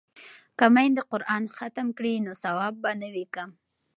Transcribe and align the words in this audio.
که 0.57 0.65
میندې 0.75 1.01
قران 1.11 1.43
ختم 1.55 1.87
کړي 1.97 2.13
نو 2.25 2.31
ثواب 2.43 2.73
به 2.83 2.91
نه 3.01 3.09
وي 3.13 3.25
کم. 3.35 3.49